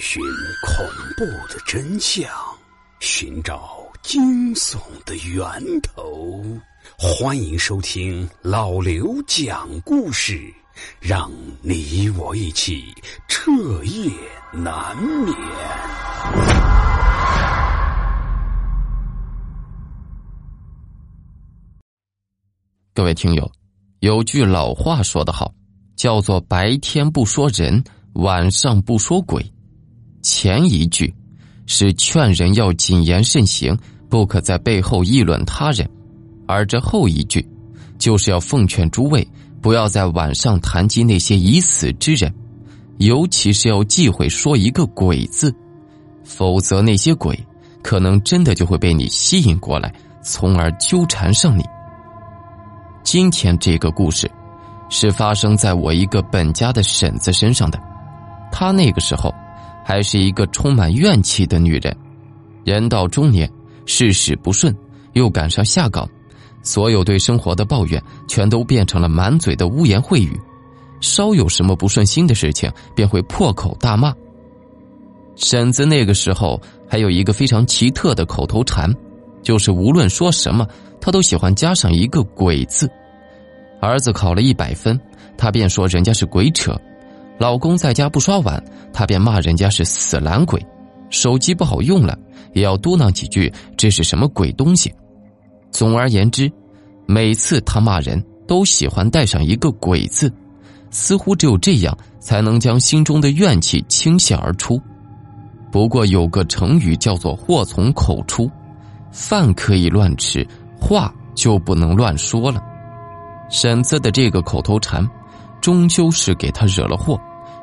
[0.00, 0.22] 寻
[0.66, 0.86] 恐
[1.16, 2.28] 怖的真相，
[3.00, 6.42] 寻找惊悚的源头。
[6.98, 10.52] 欢迎收听老刘讲故事，
[11.00, 12.84] 让你我一起
[13.28, 13.50] 彻
[13.84, 14.10] 夜
[14.52, 15.34] 难眠。
[22.94, 23.50] 各位听友，
[24.00, 25.52] 有句老话说得好，
[25.96, 27.82] 叫做“白天不说人，
[28.14, 29.44] 晚上不说鬼”。
[30.22, 31.12] 前一句
[31.66, 33.76] 是劝人要谨言慎行，
[34.08, 35.84] 不可在背后议论他人；
[36.46, 37.44] 而这后一句，
[37.98, 39.26] 就是要奉劝诸位
[39.60, 42.32] 不要在晚上谈及那些已死之人，
[42.98, 45.52] 尤其是要忌讳说一个“鬼”字，
[46.24, 47.38] 否则那些鬼
[47.82, 49.92] 可能真的就会被你吸引过来，
[50.22, 51.64] 从而纠缠上你。
[53.02, 54.30] 今天这个故事，
[54.88, 57.80] 是发生在我一个本家的婶子身上的，
[58.52, 59.34] 她那个时候。
[59.92, 61.94] 还是一个充满怨气的女人，
[62.64, 63.46] 人到中年，
[63.84, 64.74] 事事不顺，
[65.12, 66.08] 又赶上下岗，
[66.62, 70.40] 所有对生活的抱怨全都变成了满嘴的污言秽语，
[71.02, 74.14] 稍有什么不顺心的事情，便会破口大骂。
[75.36, 76.58] 婶子那个时候
[76.88, 78.90] 还有一个非常奇特的口头禅，
[79.42, 80.66] 就是无论说什么，
[81.02, 82.90] 她都喜欢加上一个“鬼”字。
[83.78, 84.98] 儿子考了一百分，
[85.36, 86.74] 她便说人家是鬼扯。
[87.42, 88.62] 老公在家不刷碗，
[88.92, 90.60] 他便骂人家是死懒鬼；
[91.10, 92.16] 手机不好用了，
[92.52, 94.94] 也要嘟囔几句这是什么鬼东西。
[95.72, 96.48] 总而言之，
[97.04, 100.32] 每次他骂人都喜欢带上一个“鬼”字，
[100.92, 104.80] 似乎只有这样才能将心中的怨气倾泻而出。
[105.72, 108.48] 不过有个成语叫做“祸从口出”，
[109.10, 110.46] 饭可以乱吃，
[110.80, 112.62] 话就不能乱说了。
[113.50, 115.04] 婶子的这个口头禅。
[115.60, 117.16] 终究是给他惹了祸，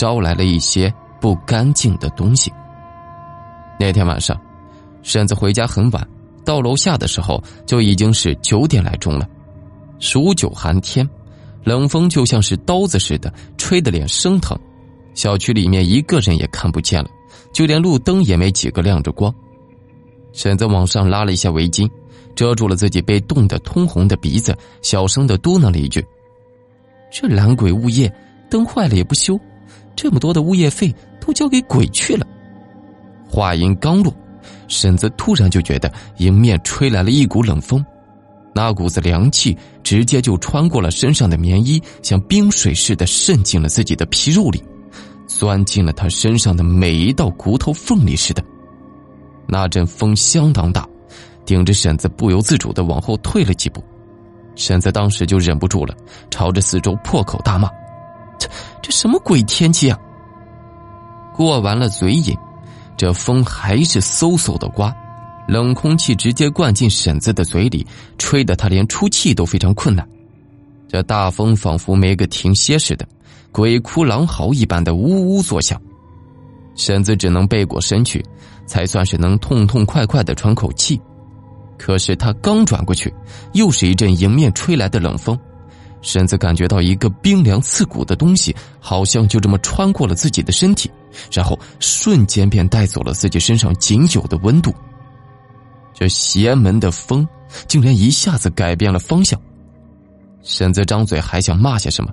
[0.00, 2.50] 招来了一些不干净的东西。
[3.78, 4.34] 那天晚上，
[5.02, 6.08] 婶子回家很晚，
[6.42, 9.28] 到楼下的时候就已经是九点来钟了。
[9.98, 11.06] 数九寒天，
[11.64, 14.58] 冷风就像是刀子似的，吹得脸生疼。
[15.12, 17.10] 小区里面一个人也看不见了，
[17.52, 19.30] 就连路灯也没几个亮着光。
[20.32, 21.86] 婶子往上拉了一下围巾，
[22.34, 26.02] 遮住了自己被冻得通红的鼻子，小声的嘟囔了一句。
[27.12, 28.10] 这懒鬼物业，
[28.48, 29.38] 灯坏了也不修，
[30.00, 30.90] 这么多的物业费
[31.20, 32.26] 都交给鬼去了。
[33.28, 34.10] 话音刚落，
[34.66, 37.84] 婶子突然就觉得迎面吹来了一股冷风，
[38.54, 44.64] 那股子凉气直接就穿过了身上的棉衣，像冰水似的渗进了自己的皮肉里，
[45.26, 48.42] 钻进了他身上的每一道骨头缝里似的。
[49.46, 50.88] 那阵风相当大，
[51.44, 53.84] 顶着婶子不由自主的往后退了几步。
[54.56, 55.94] 婶子当时就忍不住了，
[56.30, 57.68] 朝着四周破口大骂
[58.90, 59.98] ：“什么鬼天气啊！”
[61.34, 62.36] 过完了嘴瘾，
[62.96, 64.94] 这风还是嗖嗖的刮，
[65.48, 67.86] 冷空气直接灌进婶子的嘴里，
[68.18, 70.06] 吹得她连出气都非常困难。
[70.86, 73.06] 这大风仿佛没个停歇似的，
[73.52, 75.80] 鬼哭狼嚎一般的呜呜作响。
[76.74, 78.24] 婶子只能背过身去，
[78.66, 81.00] 才算是能痛痛快快的喘口气。
[81.78, 83.12] 可是他刚转过去，
[83.52, 85.38] 又是一阵迎面吹来的冷风，
[86.02, 90.90] 婶子感觉到一个冰凉刺骨的东西，好像就这么穿过了自己的身体，
[91.30, 94.72] 然后瞬间便带走了自己身上仅有的温度。
[95.92, 97.28] 这邪门的风
[97.66, 99.38] 竟然一下子改变了方向，
[100.42, 102.10] 婶子张嘴还想骂些什么，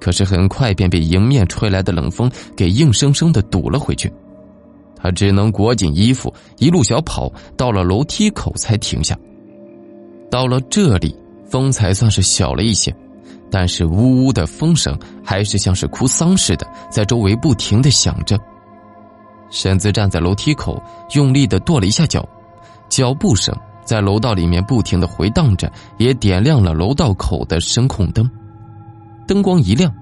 [0.00, 4.12] 可是很快便被迎面吹来的冷风给硬生生的堵了回去。
[4.96, 9.18] 他只能裹紧衣服，一路小跑到了楼梯口才停下。
[10.30, 11.14] 到了这里，
[11.46, 12.94] 风才算是小了一些，
[13.54, 18.36] 但是呜呜的风声还是像是哭丧似的，在周围不停的响着。
[19.48, 20.82] 婶子站在楼梯口，
[21.14, 22.28] 用力的跺了一下脚，
[22.88, 28.28] 脚步声在楼道里面不停的回荡着，也点亮了楼道口的声控灯。
[29.24, 29.94] 灯光一亮，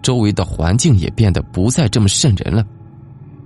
[0.00, 2.64] 周围的环境也变得不再这么瘆人了。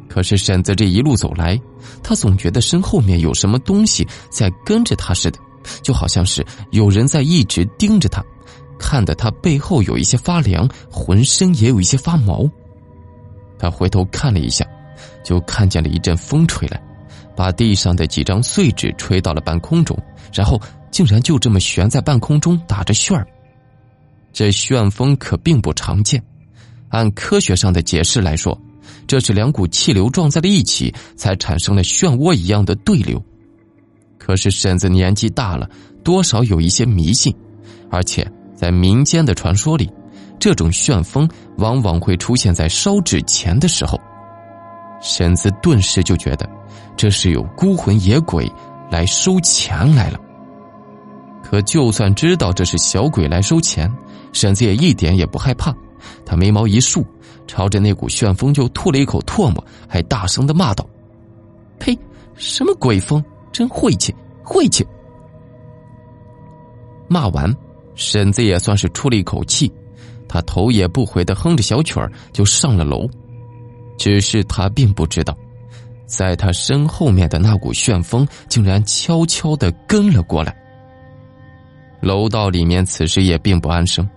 [0.08, 1.60] 可是婶子这一路走来，
[2.00, 5.40] 她总觉得身后面有什么东西在跟着她似的，
[5.82, 8.22] 就好像是有人在一直盯着她，
[8.78, 12.48] 看得他背后有一些发凉，浑身也有一些发毛。
[13.58, 14.66] 他回头看了一下，
[15.24, 16.80] 就看见了一阵风吹来，
[17.36, 19.98] 把地上的几张碎纸吹到了半空中，
[20.32, 20.60] 然后
[20.90, 23.26] 竟然就这么悬在半空中打着旋儿。
[24.32, 26.22] 这旋风可并不常见，
[26.90, 28.58] 按科学上的解释来说。
[29.06, 33.22] 这是两股气流撞在了一起，才产生了漩涡一样的对流。
[34.18, 35.68] 可是婶子年纪大了，
[36.04, 37.34] 多少有一些迷信，
[37.90, 39.88] 而且在民间的传说里，
[40.40, 43.96] 这种旋风往往会出现在烧纸钱的时候。
[45.00, 46.50] 婶子顿时就觉得
[46.96, 48.50] 这是有孤魂野鬼
[48.90, 50.18] 来收钱来了。
[51.40, 53.88] 可就算知道这是小鬼来收钱，
[54.32, 55.72] 婶子也一点也不害怕。
[56.26, 57.06] 她眉毛一竖，
[57.46, 60.84] 朝着那股旋风就吐了一口唾沫，还大声的骂道
[61.78, 61.96] ：“呸！
[62.34, 64.12] 什么鬼风，真晦气，
[64.42, 64.84] 晦气！”
[67.08, 67.54] 骂完，
[67.98, 69.70] 婶子也算是出了一口气，
[70.28, 73.08] 她头也不回的哼着小曲儿就上了楼。
[73.98, 75.36] 只是她并不知道，
[76.06, 80.56] 在她身后面的那股旋风竟然悄悄的跟了过来。
[82.00, 84.08] 楼道里面此时也并不安生，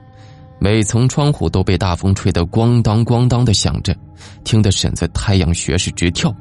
[0.60, 3.96] 每层窗户都被大风吹得咣当咣当的响着，
[4.44, 6.32] 听得婶子太阳穴是直跳。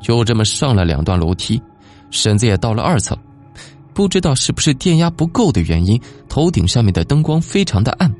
[0.00, 1.62] 就这么上了两段楼梯，
[2.10, 3.14] 婶子也到了二层，
[3.94, 8.12] 不知道是不是电压不够的原因，头顶上面的灯光非常的暗。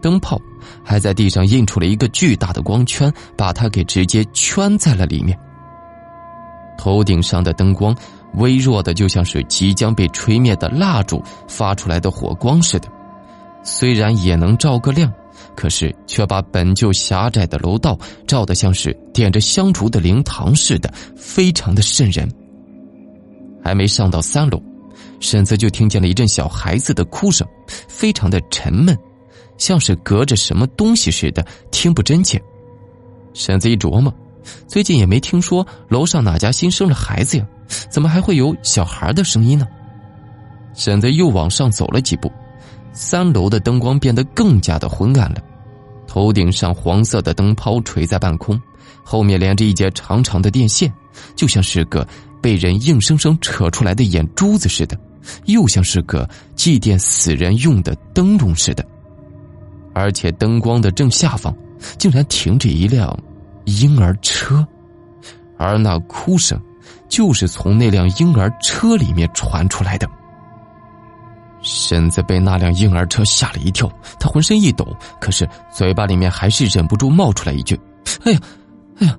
[0.00, 0.40] 灯泡
[0.82, 5.38] 还在地上印出了一个巨大的光圈，把它给直接圈在了里面。
[6.78, 7.94] 头顶上的灯光
[8.36, 12.88] 微弱的，就像是即将被吹灭的蜡烛发出来的火光似的。
[13.62, 15.12] 虽然也能照个亮，
[15.54, 22.26] 可是却把本就狭窄的楼道照得像是点着香烛的灵堂似的，非常的瘆人。
[23.62, 24.58] 还没上到三楼，
[25.20, 27.46] 婶子就听见了一阵小孩子的哭声，
[27.86, 28.98] 非常的沉闷。
[29.58, 32.42] 像是隔着什么东西似的，听不真切。
[33.34, 34.12] 婶子一琢磨，
[34.66, 37.46] 最近也没听说楼上哪家新生了孩子呀，
[37.90, 39.68] 怎么还会有小孩的声音呢？
[40.74, 42.32] 婶子又往上走了几步，
[42.92, 45.36] 三楼的灯光变得更加的昏暗了。
[46.06, 48.60] 头顶上黄色的灯泡垂在半空，
[49.04, 50.90] 后面连着一截长长的电线，
[51.36, 52.06] 就像是个
[52.40, 54.98] 被人硬生生扯出来的眼珠子似的，
[55.46, 58.84] 又像是个祭奠死人用的灯笼似的。
[59.92, 61.54] 而且灯光的正下方，
[61.98, 63.18] 竟然停着一辆
[63.64, 64.66] 婴儿车，
[65.58, 66.58] 而那哭声，
[67.08, 70.08] 就是从那辆婴儿车里面传出来的。
[71.60, 77.78] 婶子被那辆婴儿车吓了一跳，她浑身一抖，可是嘴巴里面还是忍不住冒出来一句
[78.24, 78.40] ：“哎呀，
[78.98, 79.18] 哎呀，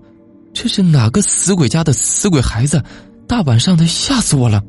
[0.53, 2.81] 这是哪个死鬼家的死鬼孩子？
[3.27, 4.59] 大晚上的，吓死我了！”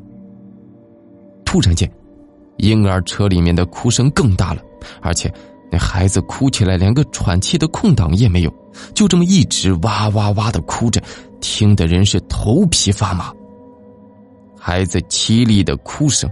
[1.53, 1.87] 突然间，
[2.57, 4.61] 婴儿车里面的哭声更大了，
[5.03, 5.31] 而且。
[5.71, 8.53] 那孩子哭起来连个喘气的空档也没有，
[8.93, 11.01] 就这么一直哇哇哇的哭着，
[11.41, 13.33] 听的人是头皮发麻。
[14.55, 16.29] 孩子凄厉的哭声，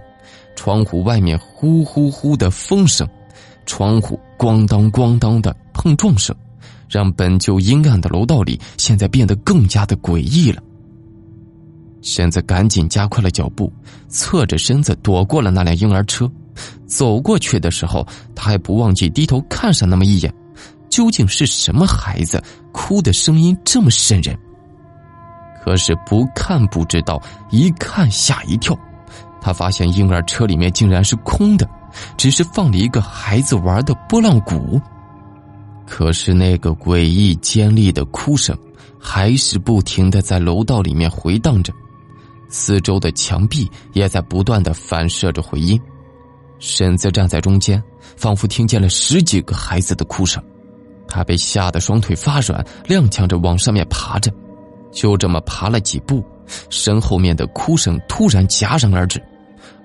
[0.54, 3.08] 窗户外面呼呼呼的风声，
[3.66, 6.34] 窗户咣当咣当的碰撞声，
[6.88, 10.62] 让本就阴暗的楼道里现在变得更加的诡异了。
[12.02, 13.72] 婶子赶紧加快了脚步，
[14.08, 16.30] 侧着身子躲过了那辆婴儿车。
[16.86, 20.34] 走过去的时候，他还不忘记低头看上那么一眼，
[20.90, 24.36] 究竟是什么孩子哭的声音这么瘆人？
[25.64, 28.78] 可是不看不知道，一看吓一跳。
[29.40, 31.68] 他发现婴儿车里面竟然是空的，
[32.16, 34.80] 只是放了一个孩子玩的拨浪鼓。
[35.86, 38.56] 可是那个诡异尖利的哭声，
[38.98, 41.72] 还是不停的在楼道里面回荡着，
[42.52, 45.80] 四周的墙壁也在不断的反射着回音。
[46.60, 47.82] 婶子站在中间，
[48.16, 50.40] 仿佛听见了十几个孩子的哭声，
[51.08, 54.30] 他被吓得双腿发软，踉跄着往上面爬着。
[54.92, 56.22] 就这么爬了几步，
[56.68, 59.20] 身后面的哭声突然戛然而止，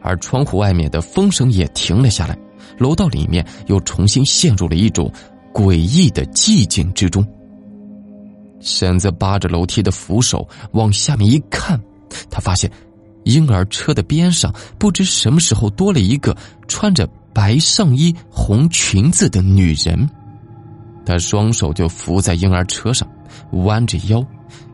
[0.01, 2.38] 而窗户外面的风声也停了下来，
[2.77, 5.12] 楼道里面又重新陷入了一种
[5.53, 7.25] 诡异的寂静之中。
[8.59, 11.81] 婶子扒着楼梯的扶手往下面一看，
[12.29, 12.71] 他发现。
[13.23, 16.33] 婴儿车的边上，不知什么时候多了一个
[16.65, 20.09] 穿着白上衣、红裙子的女人。
[21.05, 23.05] 她双手就扶在婴儿车上，
[23.51, 24.25] 弯着腰，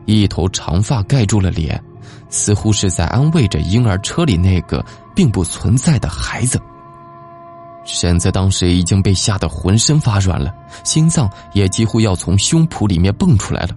[0.06, 1.82] 一头长发盖住了脸，
[2.28, 4.84] 似乎是在安慰着婴儿车里那个
[5.16, 6.60] 并不存在的孩子。
[7.84, 13.76] 婶子当时已经被吓得浑身发软了，心脏也几乎要从胸脯里面蹦出来了。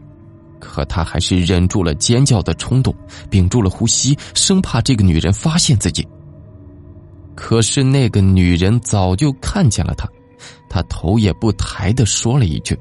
[0.60, 2.94] 可他还是忍住了尖叫的冲动，
[3.30, 6.08] 屏住了呼吸，生怕这个女人发现自己。
[7.36, 10.10] 可是那个女人早就看见了他，
[10.70, 12.78] 她头也不抬的说了一句：“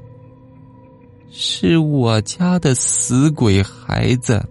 [1.31, 4.43] 是我家的死鬼孩子。”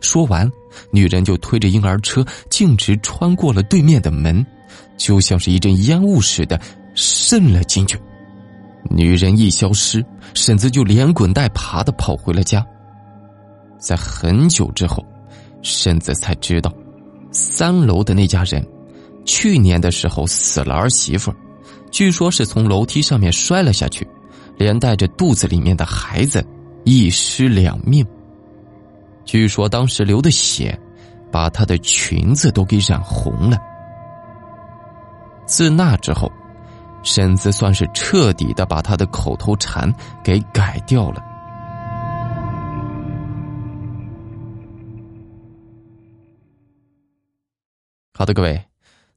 [0.00, 0.50] 说完，
[0.90, 4.46] 女人就推着婴儿车径直穿过了对面的门，
[4.96, 6.58] 就像是一阵烟雾似的
[6.94, 7.98] 渗了进去。
[8.90, 12.64] 女人一消失，婶子就连滚带爬的跑回了家。
[13.78, 15.04] 在很久之后，
[15.62, 16.72] 婶子才知道，
[17.32, 18.64] 三楼的那家人，
[19.24, 21.32] 去年的时候死了儿媳妇，
[21.90, 24.06] 据说是从楼梯上面摔了下去，
[24.56, 26.44] 连带着肚子里面的孩子
[26.84, 28.06] 一尸两命。
[29.24, 30.78] 据说当时流的血，
[31.32, 33.58] 把她的裙子都给染红了。
[35.46, 36.30] 自那之后，
[37.04, 39.92] 婶子算是彻底的把他的口头禅
[40.24, 41.22] 给改掉了。
[48.16, 48.60] 好的，各位，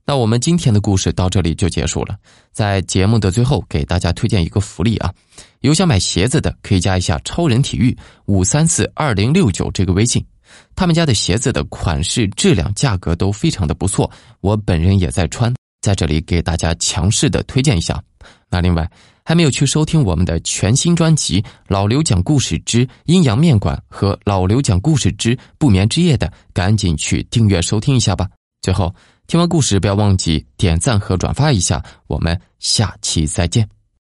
[0.05, 2.17] 那我们今天的故事到这里就结束了。
[2.51, 5.13] 在节目的最后，给大家推荐一个福利啊！
[5.61, 10.25] 有想买鞋子的，可以加一下“超人体育五三四二零六九”这个微信，
[10.75, 14.09] 他们家的鞋子的款式、质量、价格都非常的不错，
[14.41, 15.53] 我本人也在穿，
[15.87, 18.03] 在这里给大家强势的推荐一下。
[18.49, 18.89] 那另外，
[19.23, 28.27] 还没有去收听我们的全新专辑《老刘讲故事之阴阳面馆》和《老刘讲故事之不眠之夜》的，赶紧去订阅收听一下吧。
[28.61, 28.93] 最后，
[29.27, 33.76] 听完故事不要忘记点赞和转发一下，我们下期再见。